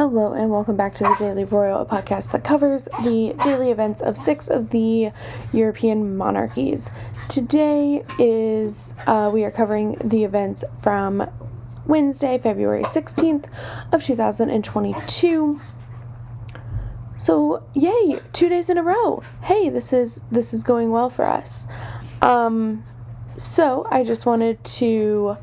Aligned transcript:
Hello, 0.00 0.32
and 0.32 0.48
welcome 0.48 0.76
back 0.76 0.94
to 0.94 1.02
the 1.02 1.16
Daily 1.18 1.42
Royal, 1.42 1.80
a 1.80 1.84
podcast 1.84 2.30
that 2.30 2.44
covers 2.44 2.84
the 3.02 3.34
daily 3.42 3.72
events 3.72 4.00
of 4.00 4.16
six 4.16 4.48
of 4.48 4.70
the 4.70 5.10
European 5.52 6.16
monarchies. 6.16 6.92
Today 7.28 8.04
is, 8.16 8.94
uh, 9.08 9.28
we 9.34 9.42
are 9.42 9.50
covering 9.50 9.96
the 10.04 10.22
events 10.22 10.62
from 10.80 11.28
Wednesday, 11.88 12.38
February 12.38 12.84
16th 12.84 13.46
of 13.90 14.04
2022. 14.04 15.60
So, 17.16 17.64
yay, 17.74 18.20
two 18.32 18.48
days 18.48 18.70
in 18.70 18.78
a 18.78 18.84
row. 18.84 19.24
Hey, 19.42 19.68
this 19.68 19.92
is 19.92 20.20
this 20.30 20.54
is 20.54 20.62
going 20.62 20.92
well 20.92 21.10
for 21.10 21.24
us. 21.24 21.66
Um, 22.22 22.84
so 23.36 23.84
I 23.90 24.04
just 24.04 24.26
wanted 24.26 24.62
to 24.62 25.38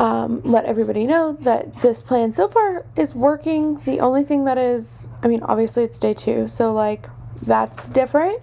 um, 0.00 0.40
let 0.44 0.64
everybody 0.64 1.06
know 1.06 1.36
that 1.42 1.82
this 1.82 2.00
plan 2.00 2.32
so 2.32 2.48
far 2.48 2.86
is 2.96 3.14
working. 3.14 3.82
The 3.84 4.00
only 4.00 4.24
thing 4.24 4.46
that 4.46 4.56
is, 4.56 5.08
I 5.22 5.28
mean, 5.28 5.42
obviously 5.42 5.84
it's 5.84 5.98
day 5.98 6.14
two, 6.14 6.48
so 6.48 6.72
like 6.72 7.06
that's 7.42 7.90
different. 7.90 8.40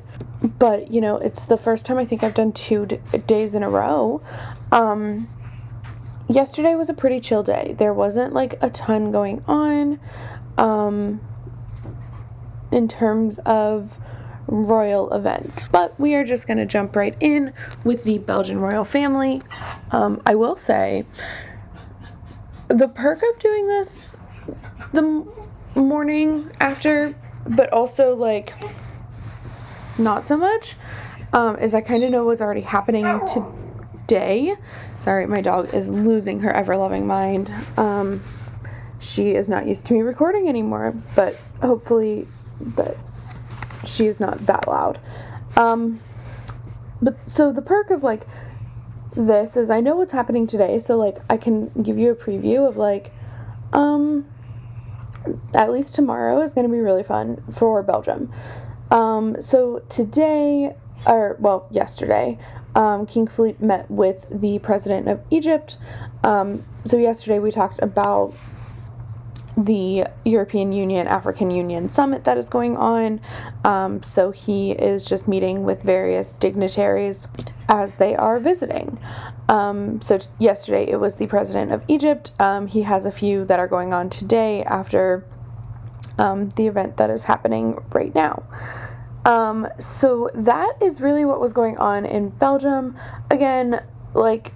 But 0.59 0.91
you 0.91 1.01
know, 1.01 1.17
it's 1.17 1.45
the 1.45 1.57
first 1.57 1.87
time 1.87 1.97
I 1.97 2.05
think 2.05 2.23
I've 2.23 2.35
done 2.35 2.51
two 2.51 2.85
d- 2.85 2.99
days 3.25 3.55
in 3.55 3.63
a 3.63 3.71
row. 3.71 4.21
Um, 4.71 5.27
yesterday 6.29 6.75
was 6.75 6.89
a 6.89 6.93
pretty 6.93 7.19
chill 7.19 7.41
day. 7.41 7.73
There 7.75 7.91
wasn't 7.91 8.33
like 8.33 8.61
a 8.61 8.69
ton 8.69 9.11
going 9.11 9.43
on 9.47 9.99
um, 10.59 11.21
in 12.71 12.87
terms 12.87 13.39
of 13.39 13.97
royal 14.47 15.11
events. 15.11 15.67
But 15.69 15.99
we 15.99 16.15
are 16.15 16.23
just 16.23 16.47
going 16.47 16.57
to 16.57 16.65
jump 16.65 16.95
right 16.95 17.15
in 17.19 17.53
with 17.83 18.03
the 18.03 18.19
Belgian 18.19 18.59
royal 18.59 18.85
family. 18.85 19.41
Um, 19.91 20.21
I 20.25 20.35
will 20.35 20.55
say 20.55 21.05
the 22.67 22.87
perk 22.87 23.21
of 23.23 23.39
doing 23.39 23.67
this 23.67 24.19
the 24.93 25.25
morning 25.75 26.51
after, 26.59 27.15
but 27.47 27.71
also 27.71 28.15
like 28.15 28.53
not 29.97 30.23
so 30.23 30.37
much, 30.37 30.75
um, 31.33 31.57
is 31.57 31.73
I 31.73 31.81
kind 31.81 32.03
of 32.03 32.11
know 32.11 32.25
what's 32.25 32.41
already 32.41 32.61
happening 32.61 33.05
today. 33.27 34.55
Sorry, 34.97 35.25
my 35.25 35.41
dog 35.41 35.73
is 35.73 35.89
losing 35.89 36.41
her 36.41 36.51
ever 36.51 36.75
loving 36.77 37.07
mind. 37.07 37.51
Um, 37.77 38.21
she 38.99 39.31
is 39.31 39.47
not 39.47 39.67
used 39.67 39.85
to 39.87 39.93
me 39.93 40.01
recording 40.01 40.47
anymore, 40.47 40.95
but 41.15 41.39
hopefully, 41.61 42.27
but 42.59 42.97
she 43.85 44.07
is 44.07 44.19
not 44.19 44.45
that 44.45 44.67
loud. 44.67 44.99
Um, 45.55 45.99
but 47.01 47.29
so 47.29 47.51
the 47.51 47.61
perk 47.61 47.89
of 47.89 48.03
like 48.03 48.25
this 49.17 49.57
is 49.57 49.69
I 49.69 49.81
know 49.81 49.95
what's 49.95 50.11
happening 50.11 50.45
today, 50.45 50.77
so 50.79 50.95
like 50.95 51.17
I 51.29 51.37
can 51.37 51.69
give 51.81 51.97
you 51.97 52.11
a 52.11 52.15
preview 52.15 52.67
of 52.67 52.77
like, 52.77 53.11
um, 53.73 54.25
at 55.53 55.71
least 55.71 55.95
tomorrow 55.95 56.39
is 56.41 56.53
going 56.53 56.67
to 56.67 56.71
be 56.71 56.79
really 56.79 57.03
fun 57.03 57.43
for 57.51 57.81
Belgium. 57.81 58.31
Um, 58.91 59.41
so 59.41 59.79
today, 59.89 60.75
or 61.05 61.35
well, 61.39 61.67
yesterday, 61.71 62.37
um, 62.75 63.07
King 63.07 63.27
Philippe 63.27 63.65
met 63.65 63.89
with 63.89 64.27
the 64.29 64.59
president 64.59 65.07
of 65.07 65.21
Egypt. 65.31 65.77
Um, 66.23 66.63
so 66.85 66.97
yesterday 66.97 67.39
we 67.39 67.51
talked 67.51 67.81
about 67.81 68.35
the 69.57 70.05
European 70.23 70.71
Union 70.71 71.07
African 71.07 71.49
Union 71.49 71.89
summit 71.89 72.23
that 72.25 72.37
is 72.37 72.49
going 72.49 72.77
on. 72.77 73.19
Um, 73.63 74.03
so 74.03 74.29
he 74.29 74.73
is 74.73 75.03
just 75.03 75.27
meeting 75.27 75.63
with 75.63 75.81
various 75.81 76.31
dignitaries 76.31 77.27
as 77.69 77.95
they 77.95 78.15
are 78.15 78.39
visiting. 78.39 78.99
Um, 79.49 80.01
so 80.01 80.19
t- 80.19 80.27
yesterday 80.39 80.85
it 80.87 80.99
was 80.99 81.15
the 81.15 81.27
president 81.27 81.71
of 81.71 81.83
Egypt. 81.87 82.31
Um, 82.39 82.67
he 82.67 82.83
has 82.83 83.05
a 83.05 83.11
few 83.11 83.45
that 83.45 83.59
are 83.59 83.67
going 83.67 83.93
on 83.93 84.09
today 84.09 84.63
after 84.63 85.25
um, 86.17 86.49
the 86.55 86.67
event 86.67 86.97
that 86.97 87.09
is 87.09 87.23
happening 87.23 87.77
right 87.91 88.13
now. 88.15 88.43
Um, 89.25 89.67
so 89.77 90.29
that 90.33 90.81
is 90.81 91.01
really 91.01 91.25
what 91.25 91.41
was 91.41 91.51
going 91.51 91.77
on 91.77 92.05
in 92.05 92.29
Belgium. 92.29 92.95
Again, 93.29 93.83
like 94.13 94.53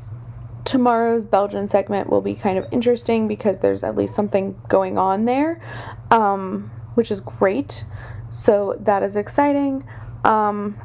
tomorrow's 0.63 1.25
Belgian 1.25 1.67
segment 1.67 2.09
will 2.09 2.21
be 2.21 2.33
kind 2.33 2.57
of 2.57 2.65
interesting 2.71 3.27
because 3.27 3.59
there's 3.59 3.83
at 3.83 3.95
least 3.95 4.15
something 4.15 4.59
going 4.69 4.97
on 4.97 5.25
there, 5.25 5.59
um, 6.09 6.71
which 6.93 7.11
is 7.11 7.19
great. 7.19 7.83
So 8.29 8.77
that 8.79 9.03
is 9.03 9.17
exciting. 9.17 9.85
Um, 10.23 10.77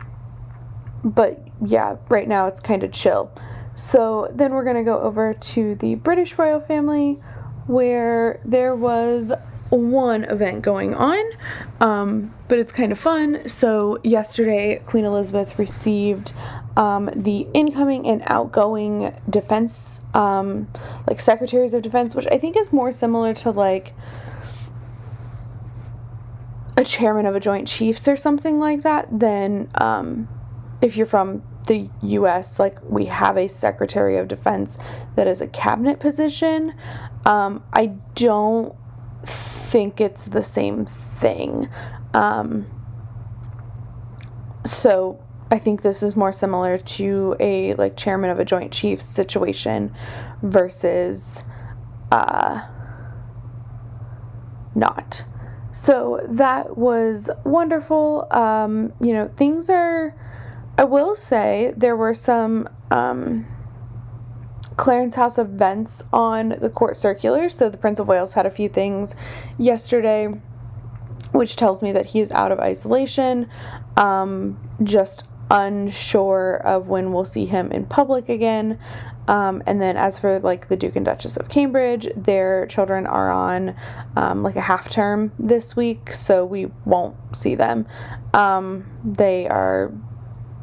but 1.05 1.41
yeah, 1.65 1.97
right 2.09 2.29
now 2.29 2.47
it's 2.47 2.61
kind 2.61 2.85
of 2.85 2.93
chill. 2.93 3.31
So 3.75 4.31
then 4.33 4.53
we're 4.53 4.65
going 4.65 4.77
to 4.77 4.85
go 4.85 5.01
over 5.01 5.35
to 5.35 5.75
the 5.77 5.97
British 5.97 6.39
royal 6.39 6.61
family 6.61 7.21
where 7.67 8.41
there 8.45 8.75
was 8.75 9.33
one 9.71 10.25
event 10.25 10.63
going 10.63 10.95
on, 10.95 11.25
um, 11.81 12.35
but 12.49 12.59
it's 12.59 12.73
kind 12.73 12.93
of 12.93 12.99
fun. 12.99 13.49
So, 13.49 13.99
yesterday, 14.05 14.81
Queen 14.87 15.05
Elizabeth 15.05 15.59
received 15.59 16.33
um, 16.77 17.11
the 17.15 17.47
incoming 17.53 18.07
and 18.07 18.23
outgoing 18.27 19.15
defense, 19.29 20.03
um, 20.15 20.69
like 21.09 21.21
secretaries 21.21 21.75
of 21.75 21.83
defense, 21.83 22.15
which 22.15 22.27
I 22.31 22.39
think 22.39 22.57
is 22.57 22.73
more 22.73 22.93
similar 22.93 23.35
to 23.35 23.51
like 23.51 23.95
a 26.77 26.85
chairman 26.85 27.27
of 27.27 27.35
a 27.35 27.41
joint 27.41 27.67
chiefs 27.67 28.07
or 28.07 28.17
something 28.17 28.59
like 28.59 28.83
that 28.83 29.09
than 29.11 29.69
um, 29.75 30.29
if 30.81 30.97
you're 30.97 31.07
from 31.07 31.43
the 31.67 31.91
US, 32.03 32.59
like 32.59 32.79
we 32.83 33.07
have 33.07 33.37
a 33.37 33.49
Secretary 33.49 34.17
of 34.17 34.29
Defense 34.29 34.79
that 35.17 35.27
is 35.27 35.41
a 35.41 35.49
cabinet 35.49 36.01
position. 36.01 36.75
Um, 37.25 37.65
I 37.73 37.87
don't 38.15 38.75
think 39.25 40.01
it's 40.01 40.27
the 40.27 40.43
same 40.43 40.85
thing. 40.85 41.69
Um, 42.15 42.67
so 44.65 45.23
I 45.51 45.59
think 45.59 45.83
this 45.83 46.03
is 46.03 46.17
more 46.17 46.33
similar 46.33 46.79
to 46.79 47.37
a 47.39 47.75
like 47.75 47.97
chairman 47.97 48.31
of 48.31 48.39
a 48.39 48.45
joint 48.45 48.73
chiefs 48.73 49.05
situation 49.05 49.95
versus 50.43 51.45
uh, 52.11 52.63
not. 54.75 55.25
So 55.73 56.25
that 56.29 56.77
was 56.77 57.31
wonderful. 57.45 58.27
Um, 58.31 58.93
you 59.01 59.13
know, 59.13 59.31
things 59.37 59.69
are 59.69 60.15
I 60.79 60.85
will 60.85 61.15
say 61.15 61.73
there 61.77 61.97
were 61.97 62.15
some 62.15 62.69
um, 62.91 63.47
Clarence 64.77 65.15
House 65.15 65.39
events 65.39 66.05
on 66.13 66.51
the 66.61 66.69
court 66.69 66.97
circular. 66.97 67.49
So 67.49 67.71
the 67.71 67.79
Prince 67.79 67.99
of 67.99 68.09
Wales 68.09 68.35
had 68.35 68.47
a 68.47 68.51
few 68.51 68.69
things 68.69 69.15
yesterday, 69.59 70.27
which 71.33 71.57
tells 71.57 71.83
me 71.83 71.93
that 71.93 72.07
he 72.07 72.21
is 72.21 72.31
out 72.31 72.53
of 72.53 72.61
isolation. 72.61 73.49
Um, 73.97 74.61
just 74.83 75.25
unsure 75.51 76.57
of 76.57 76.89
when 76.89 77.13
we'll 77.13 77.25
see 77.25 77.47
him 77.47 77.71
in 77.71 77.87
public 77.87 78.29
again. 78.29 78.79
Um, 79.29 79.63
and 79.67 79.81
then 79.81 79.97
as 79.97 80.19
for 80.19 80.39
like 80.41 80.69
the 80.69 80.77
Duke 80.77 80.95
and 80.95 81.05
Duchess 81.05 81.37
of 81.37 81.49
Cambridge, 81.49 82.09
their 82.15 82.67
children 82.67 83.07
are 83.07 83.31
on 83.31 83.75
um, 84.15 84.43
like 84.43 84.57
a 84.57 84.61
half 84.61 84.89
term 84.91 85.33
this 85.39 85.75
week, 85.75 86.13
so 86.13 86.45
we 86.45 86.67
won't 86.85 87.17
see 87.35 87.55
them. 87.55 87.87
Um, 88.35 88.87
they 89.05 89.49
are 89.49 89.93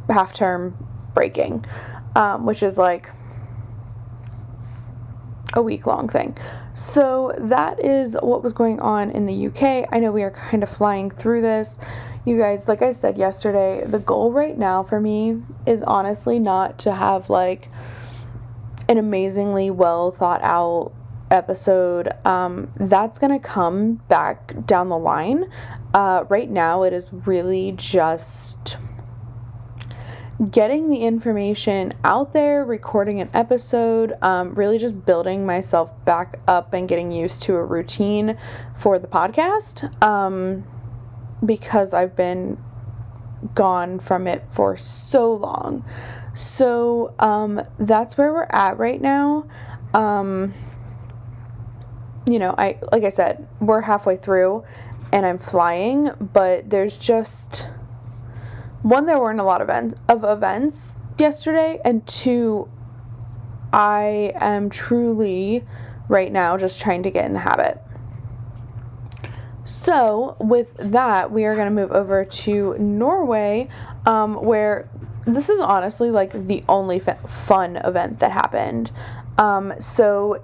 half 0.10 0.34
term 0.34 0.76
breaking, 1.14 1.66
um, 2.16 2.46
which 2.46 2.64
is 2.64 2.78
like 2.78 3.10
a 5.56 5.62
week 5.62 5.86
long 5.86 6.08
thing. 6.10 6.36
So 6.74 7.34
that 7.38 7.84
is 7.84 8.18
what 8.22 8.44
was 8.44 8.54
going 8.54 8.80
on 8.80 9.12
in 9.12 9.26
the 9.26 9.48
UK. 9.48 9.88
I 9.92 10.00
know 10.00 10.12
we 10.12 10.24
are 10.24 10.32
kind 10.32 10.64
of 10.64 10.70
flying 10.70 11.12
through 11.12 11.42
this. 11.42 11.80
You 12.26 12.38
guys, 12.38 12.68
like 12.68 12.82
I 12.82 12.92
said 12.92 13.18
yesterday, 13.18 13.84
the 13.86 14.00
goal 14.00 14.32
right 14.32 14.58
now 14.58 14.82
for 14.82 15.00
me 15.00 15.44
is 15.68 15.84
honestly 15.84 16.40
not 16.40 16.80
to 16.80 16.94
have 16.94 17.30
like 17.30 17.70
an 18.90 18.98
amazingly 18.98 19.70
well 19.70 20.12
thought 20.12 20.42
out 20.42 20.94
episode. 21.30 22.10
Um, 22.26 22.72
that's 22.76 23.20
going 23.20 23.40
to 23.40 23.46
come 23.46 23.96
back 24.08 24.66
down 24.66 24.90
the 24.90 24.98
line. 24.98 25.52
Uh, 25.94 26.24
right 26.30 26.50
now, 26.50 26.84
it 26.84 26.94
is 26.94 27.12
really 27.12 27.74
just 27.74 28.78
getting 30.50 30.90
the 30.90 30.98
information 30.98 31.94
out 32.04 32.34
there, 32.34 32.66
recording 32.66 33.20
an 33.20 33.30
episode, 33.34 34.14
um, 34.22 34.56
really 34.56 34.78
just 34.78 35.06
building 35.06 35.46
myself 35.46 35.94
back 36.06 36.40
up 36.48 36.74
and 36.74 36.90
getting 36.90 37.12
used 37.12 37.44
to 37.44 37.56
a 37.56 37.64
routine 37.64 38.38
for 38.76 38.98
the 38.98 39.08
podcast 39.08 40.02
um, 40.04 40.66
because 41.46 41.94
I've 41.94 42.16
been 42.16 42.58
gone 43.54 44.00
from 44.00 44.28
it 44.28 44.46
for 44.50 44.76
so 44.76 45.34
long. 45.34 45.86
So 46.34 47.14
um, 47.20 47.62
that's 47.78 48.18
where 48.18 48.34
we're 48.34 48.44
at 48.50 48.78
right 48.78 49.02
now. 49.02 49.46
Um, 49.94 50.54
you 52.26 52.40
know, 52.40 52.56
I 52.58 52.80
like 52.92 53.04
I 53.04 53.10
said, 53.10 53.48
we're 53.60 53.82
halfway 53.82 54.18
through 54.18 54.64
and 55.12 55.26
I'm 55.26 55.38
flying, 55.38 56.10
but 56.20 56.70
there's 56.70 56.98
just 56.98 57.68
one, 58.84 59.06
there 59.06 59.20
weren't 59.20 59.40
a 59.40 59.44
lot 59.44 59.62
of 59.62 59.70
events, 59.70 59.96
of 60.08 60.24
events 60.24 61.00
yesterday, 61.18 61.80
and 61.84 62.06
two, 62.06 62.70
I 63.72 64.34
am 64.36 64.70
truly 64.70 65.64
right 66.08 66.32
now, 66.32 66.58
just 66.58 66.80
trying 66.80 67.02
to 67.04 67.12
get 67.12 67.26
in 67.26 67.34
the 67.34 67.40
habit. 67.40 67.82
So, 69.64 70.36
with 70.40 70.76
that, 70.78 71.32
we 71.32 71.46
are 71.46 71.56
going 71.56 71.68
to 71.68 71.72
move 71.72 71.92
over 71.94 72.26
to 72.26 72.78
Norway, 72.78 73.70
um, 74.06 74.36
where 74.36 74.90
this 75.26 75.48
is 75.48 75.62
honestly 75.62 76.12
like 76.12 76.48
the 76.48 76.66
only 76.68 77.00
fun 77.00 77.78
event 77.78 78.20
that 78.20 78.32
happened. 78.32 78.92
Um, 79.38 79.74
so, 79.80 80.44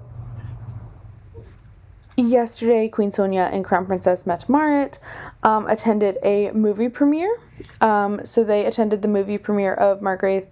yesterday, 2.27 2.87
Queen 2.87 3.09
Sonja 3.09 3.51
and 3.51 3.63
Crown 3.63 3.85
Princess 3.85 4.25
Mette-Marit 4.25 4.99
um, 5.43 5.67
attended 5.67 6.17
a 6.23 6.51
movie 6.51 6.89
premiere. 6.89 7.37
Um, 7.81 8.25
so, 8.25 8.43
they 8.43 8.65
attended 8.65 9.01
the 9.01 9.07
movie 9.07 9.37
premiere 9.37 9.73
of. 9.73 10.01
Margrethe 10.01 10.47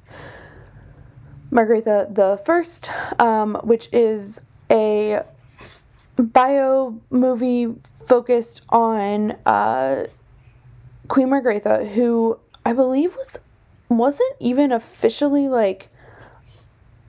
the 1.52 2.42
First, 2.46 2.92
um, 3.20 3.56
which 3.64 3.88
is 3.94 4.42
a 4.70 5.24
bio 6.18 7.00
movie 7.10 7.76
focused 8.06 8.62
on 8.70 9.32
uh, 9.46 10.08
Queen 11.08 11.30
Margrethe, 11.30 11.94
who 11.94 12.40
I 12.66 12.74
believe 12.74 13.16
was 13.16 13.40
wasn't 13.90 14.36
even 14.40 14.72
officially 14.72 15.48
like 15.48 15.90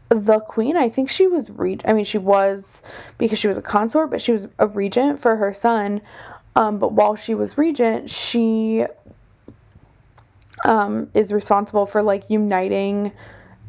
the 0.08 0.40
queen. 0.40 0.76
I 0.76 0.88
think 0.88 1.10
she 1.10 1.26
was 1.26 1.50
reg. 1.50 1.82
I 1.84 1.92
mean, 1.92 2.04
she 2.04 2.18
was 2.18 2.82
because 3.18 3.38
she 3.38 3.48
was 3.48 3.56
a 3.56 3.62
consort, 3.62 4.10
but 4.10 4.20
she 4.20 4.32
was 4.32 4.48
a 4.58 4.66
regent 4.66 5.20
for 5.20 5.36
her 5.36 5.52
son. 5.52 6.00
Um, 6.56 6.78
but 6.78 6.92
while 6.92 7.14
she 7.14 7.34
was 7.34 7.58
regent, 7.58 8.10
she 8.10 8.86
um, 10.64 11.10
is 11.14 11.32
responsible 11.32 11.86
for 11.86 12.02
like 12.02 12.28
uniting 12.28 13.12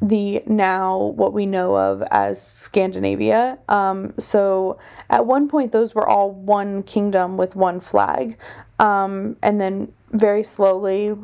the 0.02 0.42
now 0.46 0.98
what 0.98 1.34
we 1.34 1.46
know 1.46 1.76
of 1.76 2.02
as 2.10 2.42
Scandinavia. 2.42 3.60
Um, 3.68 4.14
so 4.18 4.80
at 5.10 5.26
one 5.26 5.50
point, 5.50 5.72
those 5.72 5.94
were 5.94 6.08
all 6.08 6.32
one 6.32 6.84
kingdom 6.84 7.38
with 7.38 7.56
one 7.56 7.80
flag. 7.82 8.38
Um, 8.80 9.36
and 9.44 9.60
then 9.60 9.92
very 10.12 10.44
slowly, 10.44 11.16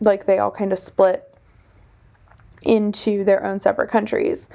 like 0.00 0.24
they 0.24 0.38
all 0.38 0.50
kind 0.50 0.72
of 0.72 0.78
split 0.78 1.31
into 2.62 3.24
their 3.24 3.44
own 3.44 3.60
separate 3.60 3.90
countries. 3.90 4.48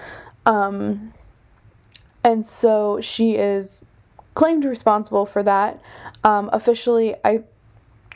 Um, 0.45 1.13
and 2.23 2.45
so 2.45 2.99
she 3.01 3.35
is 3.35 3.85
claimed 4.33 4.65
responsible 4.65 5.25
for 5.25 5.43
that. 5.43 5.81
Um, 6.23 6.49
officially, 6.53 7.15
I 7.23 7.43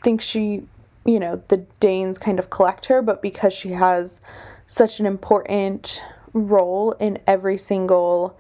think 0.04 0.22
she, 0.22 0.64
you 1.06 1.20
know, 1.20 1.38
the 1.50 1.66
Danes 1.80 2.18
kind 2.18 2.40
of 2.40 2.50
collect 2.50 2.88
her, 2.88 3.02
but 3.02 3.22
because 3.22 3.54
she 3.54 3.72
has 3.72 4.22
such 4.68 5.00
an 5.00 5.06
important 5.06 6.02
role 6.34 6.94
in 6.94 7.20
every 7.28 7.58
single 7.58 8.38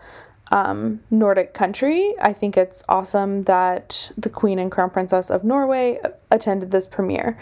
um, 0.51 1.01
Nordic 1.09 1.53
country. 1.53 2.13
I 2.21 2.33
think 2.33 2.57
it's 2.57 2.83
awesome 2.89 3.43
that 3.43 4.11
the 4.17 4.29
Queen 4.29 4.59
and 4.59 4.71
Crown 4.71 4.89
Princess 4.89 5.29
of 5.29 5.43
Norway 5.43 5.99
attended 6.29 6.71
this 6.71 6.85
premiere. 6.85 7.37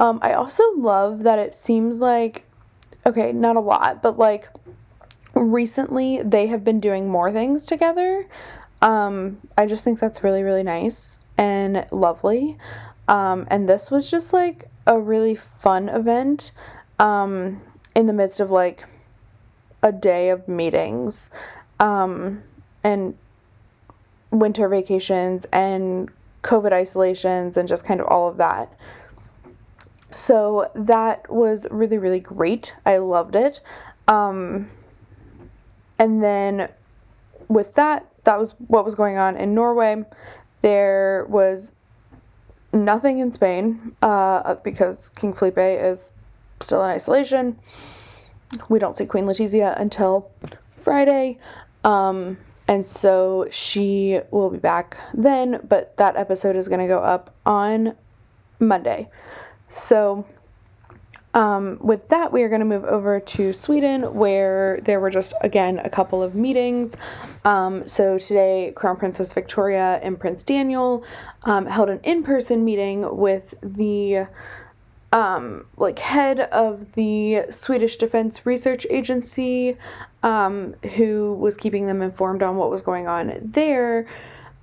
Um, 0.00 0.18
I 0.22 0.32
also 0.32 0.64
love 0.76 1.22
that 1.22 1.38
it 1.38 1.54
seems 1.54 2.00
like, 2.00 2.44
okay, 3.06 3.32
not 3.32 3.56
a 3.56 3.60
lot, 3.60 4.02
but 4.02 4.18
like 4.18 4.48
recently 5.34 6.22
they 6.22 6.46
have 6.48 6.64
been 6.64 6.80
doing 6.80 7.08
more 7.08 7.32
things 7.32 7.66
together. 7.66 8.26
Um, 8.82 9.38
I 9.56 9.66
just 9.66 9.84
think 9.84 9.98
that's 9.98 10.22
really, 10.22 10.42
really 10.42 10.62
nice 10.62 11.20
and 11.38 11.86
lovely. 11.90 12.56
Um, 13.08 13.46
and 13.50 13.68
this 13.68 13.90
was 13.90 14.10
just 14.10 14.32
like 14.32 14.68
a 14.86 14.98
really 14.98 15.34
fun 15.34 15.88
event. 15.88 16.52
Um, 16.98 17.60
in 17.94 18.06
the 18.06 18.12
midst 18.12 18.40
of 18.40 18.50
like 18.50 18.84
a 19.82 19.92
day 19.92 20.30
of 20.30 20.48
meetings 20.48 21.30
um, 21.78 22.42
and 22.82 23.16
winter 24.30 24.68
vacations 24.68 25.46
and 25.46 26.10
COVID 26.42 26.72
isolations 26.72 27.56
and 27.56 27.68
just 27.68 27.84
kind 27.84 28.00
of 28.00 28.06
all 28.06 28.28
of 28.28 28.36
that. 28.38 28.72
So 30.14 30.70
that 30.76 31.28
was 31.28 31.66
really, 31.72 31.98
really 31.98 32.20
great. 32.20 32.76
I 32.86 32.98
loved 32.98 33.34
it. 33.34 33.60
Um, 34.06 34.70
and 35.98 36.22
then 36.22 36.68
with 37.48 37.74
that, 37.74 38.06
that 38.22 38.38
was 38.38 38.52
what 38.68 38.84
was 38.84 38.94
going 38.94 39.18
on 39.18 39.36
in 39.36 39.56
Norway. 39.56 40.04
There 40.62 41.26
was 41.28 41.74
nothing 42.72 43.18
in 43.18 43.32
Spain 43.32 43.96
uh, 44.02 44.54
because 44.62 45.08
King 45.08 45.32
Felipe 45.32 45.58
is 45.58 46.12
still 46.60 46.84
in 46.84 46.90
isolation. 46.90 47.58
We 48.68 48.78
don't 48.78 48.96
see 48.96 49.06
Queen 49.06 49.24
Letizia 49.24 49.78
until 49.78 50.30
Friday. 50.76 51.38
Um, 51.82 52.38
and 52.68 52.86
so 52.86 53.48
she 53.50 54.20
will 54.30 54.50
be 54.50 54.58
back 54.58 54.96
then, 55.12 55.60
but 55.68 55.96
that 55.96 56.14
episode 56.14 56.54
is 56.54 56.68
going 56.68 56.80
to 56.80 56.86
go 56.86 57.00
up 57.00 57.34
on 57.44 57.96
Monday. 58.60 59.10
So, 59.74 60.24
um, 61.34 61.78
with 61.80 62.08
that, 62.10 62.32
we 62.32 62.44
are 62.44 62.48
going 62.48 62.60
to 62.60 62.64
move 62.64 62.84
over 62.84 63.18
to 63.18 63.52
Sweden, 63.52 64.14
where 64.14 64.78
there 64.80 65.00
were 65.00 65.10
just, 65.10 65.34
again, 65.40 65.80
a 65.80 65.90
couple 65.90 66.22
of 66.22 66.36
meetings. 66.36 66.96
Um, 67.44 67.88
so, 67.88 68.16
today, 68.16 68.72
Crown 68.76 68.96
Princess 68.96 69.32
Victoria 69.32 69.98
and 70.00 70.18
Prince 70.18 70.44
Daniel 70.44 71.04
um, 71.42 71.66
held 71.66 71.90
an 71.90 71.98
in 72.04 72.22
person 72.22 72.64
meeting 72.64 73.16
with 73.16 73.54
the 73.62 74.28
um, 75.10 75.66
like 75.76 75.98
head 75.98 76.38
of 76.38 76.94
the 76.94 77.46
Swedish 77.50 77.96
Defense 77.96 78.46
Research 78.46 78.86
Agency, 78.90 79.76
um, 80.22 80.74
who 80.94 81.34
was 81.34 81.56
keeping 81.56 81.88
them 81.88 82.00
informed 82.00 82.44
on 82.44 82.54
what 82.54 82.70
was 82.70 82.80
going 82.80 83.08
on 83.08 83.40
there. 83.42 84.06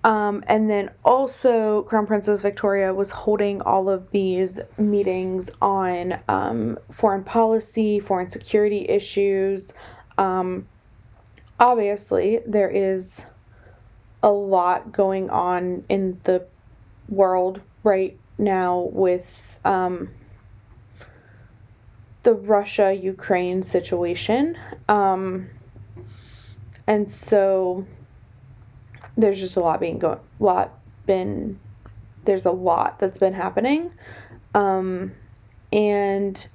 Um, 0.03 0.43
and 0.47 0.69
then 0.69 0.89
also, 1.05 1.83
Crown 1.83 2.07
Princess 2.07 2.41
Victoria 2.41 2.93
was 2.93 3.11
holding 3.11 3.61
all 3.61 3.89
of 3.89 4.09
these 4.09 4.59
meetings 4.77 5.51
on 5.61 6.19
um, 6.27 6.79
foreign 6.89 7.23
policy, 7.23 7.99
foreign 7.99 8.29
security 8.29 8.87
issues. 8.89 9.73
Um, 10.17 10.67
obviously, 11.59 12.39
there 12.47 12.69
is 12.69 13.27
a 14.23 14.31
lot 14.31 14.91
going 14.91 15.29
on 15.29 15.83
in 15.87 16.19
the 16.23 16.45
world 17.07 17.61
right 17.83 18.17
now 18.39 18.89
with 18.91 19.59
um, 19.63 20.09
the 22.23 22.33
Russia 22.33 22.93
Ukraine 22.93 23.61
situation. 23.61 24.57
Um, 24.89 25.49
and 26.87 27.11
so 27.11 27.85
there's 29.17 29.39
just 29.39 29.57
a 29.57 29.59
lot 29.59 29.79
being 29.79 29.99
going, 29.99 30.19
lot 30.39 30.77
been, 31.05 31.59
there's 32.25 32.45
a 32.45 32.51
lot 32.51 32.99
that's 32.99 33.17
been 33.17 33.33
happening. 33.33 33.93
Um, 34.53 35.13
and 35.71 36.47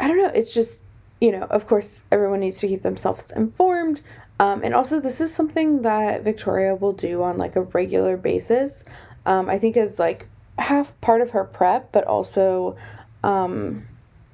I 0.00 0.08
don't 0.08 0.18
know, 0.18 0.30
it's 0.34 0.54
just, 0.54 0.82
you 1.20 1.32
know, 1.32 1.42
of 1.44 1.66
course, 1.66 2.02
everyone 2.10 2.40
needs 2.40 2.58
to 2.60 2.68
keep 2.68 2.82
themselves 2.82 3.32
informed. 3.32 4.00
Um, 4.40 4.62
and 4.62 4.74
also, 4.74 5.00
this 5.00 5.20
is 5.20 5.34
something 5.34 5.82
that 5.82 6.22
Victoria 6.22 6.74
will 6.74 6.92
do 6.92 7.22
on 7.22 7.38
like 7.38 7.56
a 7.56 7.62
regular 7.62 8.16
basis. 8.16 8.84
Um, 9.26 9.48
I 9.50 9.58
think 9.58 9.76
is 9.76 9.98
like 9.98 10.28
half 10.58 10.98
part 11.00 11.20
of 11.20 11.30
her 11.30 11.44
prep, 11.44 11.90
but 11.92 12.04
also 12.04 12.76
um, 13.24 13.86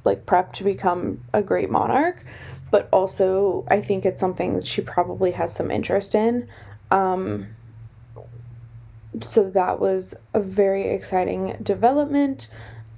like 0.05 0.27
prep 0.27 0.53
to 0.55 0.65
become 0.65 1.23
a 1.33 1.43
great 1.43 1.71
monarch, 1.71 2.23
but 2.75 2.89
also 2.91 3.65
I 3.71 3.81
think 3.81 4.05
it's 4.05 4.21
something 4.21 4.57
that 4.57 4.67
she 4.67 4.83
probably 4.83 5.31
has 5.31 5.55
some 5.55 5.71
interest 5.71 6.13
in. 6.13 6.49
Um, 6.91 7.55
so 9.21 9.49
that 9.51 9.79
was 9.79 10.17
a 10.33 10.41
very 10.41 10.89
exciting 10.89 11.57
development. 11.63 12.49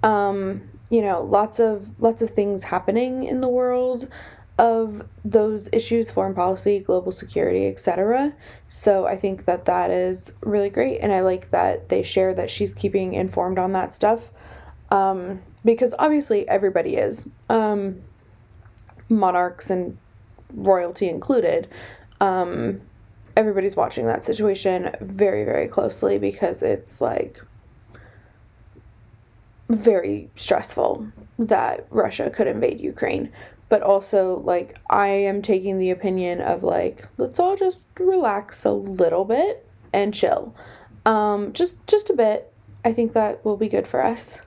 Um, 0.03 0.63
you 0.89 1.03
know, 1.03 1.21
lots 1.21 1.61
of 1.61 2.01
lots 2.01 2.23
of 2.23 2.31
things 2.31 2.63
happening 2.63 3.25
in 3.25 3.43
the 3.43 3.51
world 3.51 4.09
of 4.59 5.07
those 5.23 5.69
issues 5.75 6.11
foreign 6.11 6.33
policy 6.33 6.81
global 6.81 7.13
security 7.13 7.67
etc 7.67 8.33
so 8.69 9.05
i 9.07 9.15
think 9.15 9.45
that 9.45 9.67
that 9.67 9.91
is 9.91 10.35
really 10.41 10.71
great 10.71 10.99
and 11.03 11.13
i 11.13 11.21
like 11.21 11.51
that 11.51 11.91
they 11.91 12.03
share 12.03 12.33
that 12.33 12.51
she's 12.51 12.73
keeping 12.73 13.13
informed 13.13 13.59
on 13.59 13.73
that 13.73 13.93
stuff 13.93 14.31
um, 14.91 15.43
because 15.63 15.95
obviously 15.99 16.49
everybody 16.49 16.97
is, 16.97 17.31
um, 17.51 18.01
monarchs 19.09 19.71
and 19.71 19.99
royalty 20.53 21.09
included. 21.09 21.69
Um, 22.21 22.81
everybody's 23.37 23.77
watching 23.77 24.07
that 24.07 24.25
situation 24.25 24.91
very, 25.01 25.45
very 25.45 25.69
closely 25.69 26.19
because 26.19 26.63
it's 26.63 27.01
like 27.01 27.43
very 29.69 30.31
stressful 30.37 31.09
that 31.39 31.87
Russia 31.91 32.31
could 32.31 32.47
invade 32.47 32.81
Ukraine. 32.81 33.33
But 33.69 33.83
also, 33.83 34.37
like, 34.37 34.79
I 34.89 35.09
am 35.09 35.43
taking 35.43 35.79
the 35.79 35.91
opinion 35.91 36.41
of, 36.41 36.63
like, 36.63 37.09
let's 37.17 37.41
all 37.41 37.57
just 37.57 37.89
relax 37.99 38.65
a 38.65 38.71
little 38.71 39.25
bit 39.25 39.67
and 39.93 40.15
chill. 40.15 40.55
Um, 41.05 41.53
just, 41.53 41.85
just 41.89 42.09
a 42.09 42.15
bit. 42.15 42.53
I 42.85 42.93
think 42.93 43.13
that 43.15 43.45
will 43.45 43.57
be 43.57 43.69
good 43.69 43.89
for 43.89 44.05
us. 44.05 44.41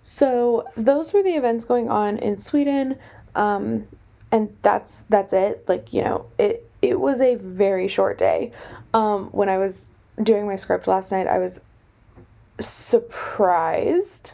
So 0.00 0.66
those 0.74 1.12
were 1.12 1.22
the 1.22 1.36
events 1.36 1.66
going 1.66 1.90
on 1.90 2.16
in 2.16 2.38
Sweden, 2.38 2.98
um, 3.34 3.88
and 4.32 4.56
that's 4.62 5.02
that's 5.02 5.32
it. 5.32 5.68
Like 5.68 5.92
you 5.92 6.02
know, 6.02 6.26
it 6.38 6.68
it 6.80 6.98
was 6.98 7.20
a 7.20 7.36
very 7.36 7.86
short 7.86 8.18
day. 8.18 8.50
Um, 8.92 9.26
when 9.26 9.48
I 9.48 9.58
was 9.58 9.90
doing 10.20 10.46
my 10.46 10.56
script 10.56 10.88
last 10.88 11.12
night, 11.12 11.28
I 11.28 11.38
was 11.38 11.64
surprised 12.58 14.32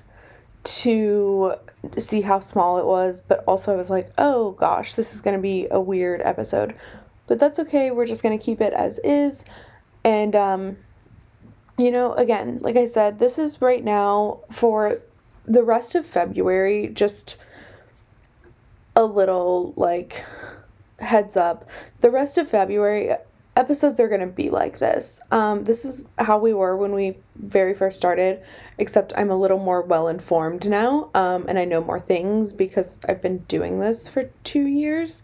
to 0.64 1.54
see 1.98 2.22
how 2.22 2.40
small 2.40 2.78
it 2.78 2.86
was, 2.86 3.20
but 3.20 3.44
also 3.46 3.72
I 3.72 3.76
was 3.76 3.90
like, 3.90 4.12
oh 4.18 4.52
gosh, 4.52 4.94
this 4.94 5.14
is 5.14 5.20
going 5.20 5.36
to 5.36 5.42
be 5.42 5.66
a 5.70 5.80
weird 5.80 6.20
episode. 6.22 6.74
But 7.26 7.38
that's 7.38 7.58
okay. 7.58 7.90
We're 7.90 8.06
just 8.06 8.22
going 8.22 8.36
to 8.36 8.42
keep 8.42 8.60
it 8.60 8.72
as 8.72 8.98
is. 9.00 9.44
And, 10.04 10.34
um, 10.34 10.78
you 11.76 11.90
know, 11.90 12.14
again, 12.14 12.58
like 12.62 12.76
I 12.76 12.86
said, 12.86 13.18
this 13.18 13.38
is 13.38 13.60
right 13.60 13.84
now 13.84 14.40
for 14.50 15.00
the 15.46 15.62
rest 15.62 15.94
of 15.94 16.06
February, 16.06 16.88
just 16.88 17.36
a 18.98 19.04
little 19.04 19.72
like 19.76 20.24
heads 20.98 21.36
up. 21.36 21.70
The 22.00 22.10
rest 22.10 22.36
of 22.36 22.50
February, 22.50 23.14
episodes 23.56 24.00
are 24.00 24.08
going 24.08 24.20
to 24.20 24.26
be 24.26 24.50
like 24.50 24.80
this. 24.80 25.20
Um, 25.30 25.64
this 25.64 25.84
is 25.84 26.08
how 26.18 26.36
we 26.36 26.52
were 26.52 26.76
when 26.76 26.92
we 26.92 27.18
very 27.36 27.74
first 27.74 27.96
started, 27.96 28.42
except 28.76 29.12
I'm 29.16 29.30
a 29.30 29.36
little 29.36 29.60
more 29.60 29.82
well 29.82 30.08
informed 30.08 30.68
now 30.68 31.10
um, 31.14 31.46
and 31.48 31.60
I 31.60 31.64
know 31.64 31.80
more 31.80 32.00
things 32.00 32.52
because 32.52 33.00
I've 33.08 33.22
been 33.22 33.38
doing 33.46 33.78
this 33.78 34.08
for 34.08 34.30
two 34.42 34.66
years. 34.66 35.22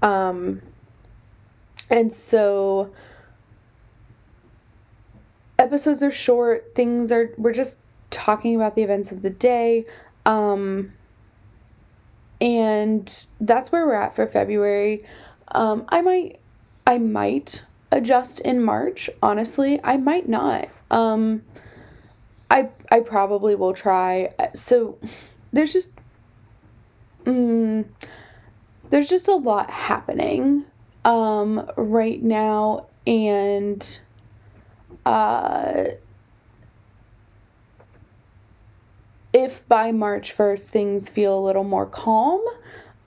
Um, 0.00 0.62
and 1.90 2.14
so 2.14 2.90
episodes 5.58 6.02
are 6.02 6.10
short, 6.10 6.74
things 6.74 7.12
are, 7.12 7.34
we're 7.36 7.52
just 7.52 7.80
talking 8.08 8.56
about 8.56 8.76
the 8.76 8.82
events 8.82 9.12
of 9.12 9.20
the 9.20 9.30
day. 9.30 9.84
Um, 10.24 10.94
and 12.40 13.26
that's 13.40 13.70
where 13.72 13.86
we're 13.86 13.94
at 13.94 14.14
for 14.14 14.26
February. 14.26 15.04
Um, 15.48 15.84
I 15.88 16.00
might, 16.00 16.40
I 16.86 16.98
might 16.98 17.64
adjust 17.92 18.40
in 18.40 18.62
March. 18.62 19.10
Honestly, 19.22 19.80
I 19.84 19.96
might 19.96 20.28
not. 20.28 20.68
Um, 20.90 21.42
I 22.50 22.70
I 22.90 23.00
probably 23.00 23.54
will 23.54 23.72
try. 23.72 24.30
So 24.54 24.98
there's 25.52 25.72
just 25.72 25.90
mm, 27.24 27.84
there's 28.90 29.08
just 29.08 29.28
a 29.28 29.36
lot 29.36 29.70
happening 29.70 30.64
um, 31.04 31.68
right 31.76 32.22
now, 32.22 32.86
and 33.06 34.00
uh, 35.06 35.84
if 39.50 39.66
by 39.66 39.90
March 39.90 40.30
first 40.30 40.70
things 40.70 41.08
feel 41.08 41.36
a 41.36 41.42
little 41.44 41.64
more 41.64 41.86
calm, 41.86 42.40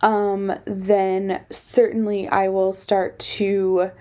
um, 0.01 0.53
then 0.65 1.45
certainly 1.49 2.27
I 2.27 2.49
will 2.49 2.73
start 2.73 3.17
to 3.39 3.91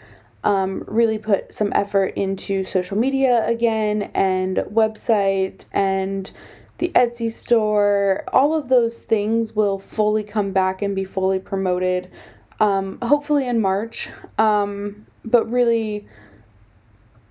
um, 0.43 0.83
really 0.89 1.19
put 1.19 1.55
some 1.55 1.73
effort 1.73 2.15
into 2.17 2.65
social 2.65 2.99
media 2.99 3.47
again 3.47 4.11
and 4.13 4.57
website 4.57 5.67
and 5.73 6.33
the 6.79 6.91
Etsy 6.97 7.31
store. 7.31 8.25
All 8.33 8.59
of 8.59 8.69
those 8.69 9.03
things 9.03 9.55
will 9.55 9.79
fully 9.79 10.25
come 10.25 10.51
back 10.51 10.83
and 10.83 10.97
be 10.97 11.05
fully 11.05 11.39
promoted, 11.39 12.11
um, 12.59 12.99
hopefully 13.03 13.47
in 13.47 13.61
March. 13.61 14.09
Um, 14.37 15.07
but 15.25 15.49
really, 15.49 16.09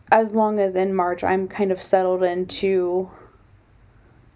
as 0.10 0.34
long 0.34 0.58
as 0.58 0.74
in 0.74 0.96
March 0.96 1.22
I'm 1.22 1.50
kind 1.50 1.70
of 1.70 1.82
settled 1.82 2.24
into 2.24 3.12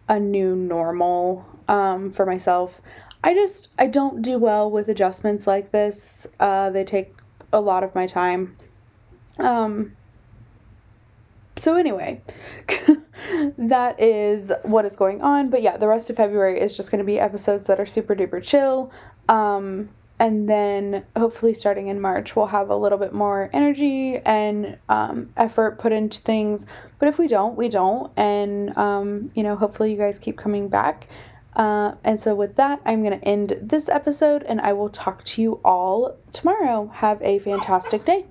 a 0.07 0.19
new 0.19 0.55
normal 0.55 1.45
um, 1.67 2.11
for 2.11 2.25
myself. 2.25 2.81
I 3.23 3.33
just 3.33 3.71
I 3.79 3.87
don't 3.87 4.21
do 4.21 4.37
well 4.37 4.69
with 4.69 4.87
adjustments 4.87 5.47
like 5.47 5.71
this. 5.71 6.27
Uh, 6.39 6.69
they 6.69 6.83
take 6.83 7.15
a 7.51 7.59
lot 7.59 7.83
of 7.83 7.95
my 7.95 8.05
time. 8.05 8.55
Um, 9.39 9.95
so, 11.57 11.75
anyway, 11.75 12.21
that 13.57 13.99
is 13.99 14.51
what 14.63 14.85
is 14.85 14.95
going 14.95 15.21
on. 15.21 15.49
But 15.49 15.61
yeah, 15.61 15.77
the 15.77 15.87
rest 15.87 16.09
of 16.09 16.17
February 16.17 16.59
is 16.59 16.75
just 16.75 16.91
going 16.91 16.99
to 16.99 17.05
be 17.05 17.19
episodes 17.19 17.65
that 17.67 17.79
are 17.79 17.85
super 17.85 18.15
duper 18.15 18.43
chill. 18.43 18.91
Um, 19.29 19.89
and 20.17 20.49
then 20.49 21.05
hopefully 21.15 21.53
starting 21.53 21.87
in 21.87 21.99
March, 21.99 22.35
we'll 22.35 22.47
have 22.47 22.69
a 22.69 22.75
little 22.75 22.97
bit 22.97 23.13
more 23.13 23.49
energy 23.51 24.17
and 24.25 24.77
um, 24.87 25.31
effort 25.35 25.77
put 25.77 25.91
into 25.91 26.19
things. 26.21 26.65
But 26.99 27.09
if 27.09 27.19
we 27.19 27.27
don't, 27.27 27.57
we 27.57 27.67
don't. 27.67 28.11
And, 28.15 28.75
um, 28.77 29.31
you 29.35 29.43
know, 29.43 29.55
hopefully 29.55 29.91
you 29.91 29.97
guys 29.97 30.17
keep 30.17 30.37
coming 30.37 30.69
back. 30.69 31.07
Uh, 31.55 31.95
and 32.03 32.19
so, 32.19 32.35
with 32.35 32.55
that, 32.57 32.81
I'm 32.85 33.01
going 33.01 33.17
to 33.17 33.25
end 33.25 33.57
this 33.61 33.87
episode 33.87 34.43
and 34.43 34.59
I 34.59 34.73
will 34.73 34.89
talk 34.89 35.23
to 35.25 35.41
you 35.41 35.61
all 35.63 36.17
tomorrow. 36.33 36.91
Have 36.95 37.21
a 37.21 37.39
fantastic 37.39 38.03
day. 38.03 38.25